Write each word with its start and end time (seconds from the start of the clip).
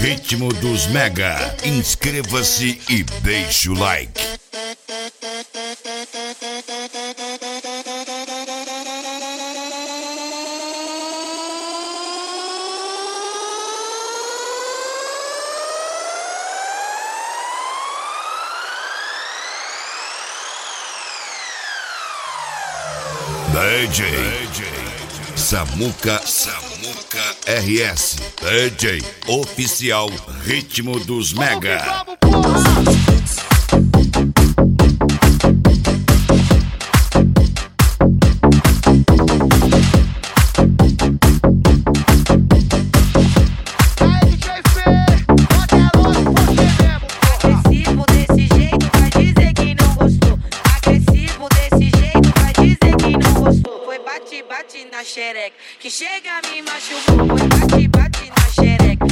Ritmo 0.00 0.52
dos 0.52 0.86
Mega. 0.88 1.56
Inscreva-se 1.64 2.80
e 2.90 3.02
deixe 3.22 3.70
o 3.70 3.74
like. 3.74 4.37
DJ. 23.52 24.04
Samuca 25.34 26.20
Samuca 26.24 27.36
RS. 27.46 28.16
DJ 28.42 29.02
oficial 29.26 30.10
Ritmo 30.44 31.00
dos 31.00 31.32
Mega. 31.32 32.04
Xereca, 55.28 55.56
que 55.78 55.90
chega 55.90 56.40
me 56.50 56.62
machucou. 56.62 57.36
Foi 57.70 57.88
bate, 57.88 57.88
bate 57.88 58.30
na 58.30 58.50
xereca, 58.50 59.06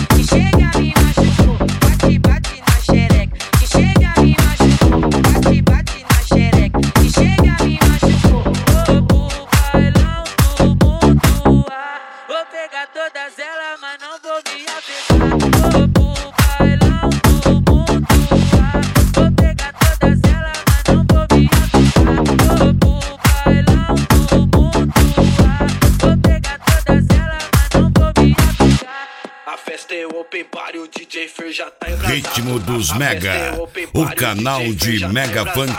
Ritmo 32.07 32.59
dos 32.59 32.93
Mega. 32.93 33.29
é 33.31 33.53
O 33.95 34.15
canal 34.15 34.63
de 34.73 35.01
tá 35.01 35.09
Mega. 35.09 35.47
Funk 35.47 35.75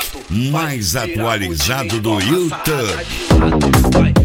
mais 0.52 0.96
atualizado 0.96 2.00
do 2.00 2.20
YouTube. 2.20 4.17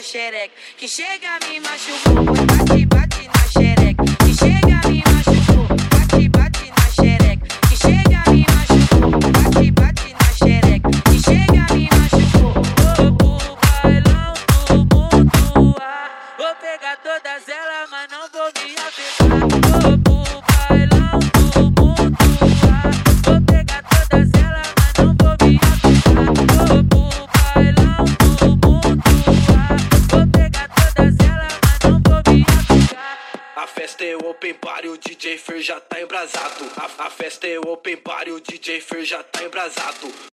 Na 0.00 0.02
xereca, 0.02 0.54
que 0.78 0.88
chega 0.88 1.38
me 1.46 1.60
machucou. 1.60 2.24
Bate, 2.24 2.86
bate 2.86 3.28
na 3.28 3.44
xereca, 3.52 4.04
que 4.24 4.34
chega 4.34 4.88
me 4.88 5.02
machucou. 5.04 5.66
Bate, 5.92 6.28
bate 6.30 6.70
na 6.70 6.86
xereca, 6.90 7.46
que 7.68 7.76
chega 7.76 8.22
me 8.30 8.46
machucou. 8.48 9.10
Bate, 9.36 9.70
bate 9.72 10.14
na 10.14 10.32
xereca, 10.32 10.90
que 11.04 11.22
chega 11.22 11.74
me 11.74 11.88
machucou. 11.92 12.54
Vou 12.96 13.12
pro 13.12 13.58
bailão 13.82 14.32
tumultuar. 14.66 16.10
Vou 16.38 16.54
pegar 16.56 16.96
todas 16.96 17.46
elas, 17.46 17.90
mas 17.90 18.10
não 18.10 18.26
vou 18.32 18.50
me 18.56 18.74
apegar. 18.80 20.19
Festa 34.00 34.04
é 34.04 34.16
open 34.16 34.54
party, 34.54 34.88
o 34.88 34.96
DJ 34.96 35.36
Fer 35.36 35.60
já 35.60 35.78
tá 35.78 36.00
embrasado. 36.00 36.64
A, 36.76 37.06
a 37.06 37.10
festa 37.10 37.46
é 37.46 37.58
open 37.58 37.96
party, 37.98 38.30
o 38.30 38.40
DJ 38.40 38.80
Fer 38.80 39.04
já 39.04 39.22
tá 39.22 39.44
embrasado. 39.44 40.29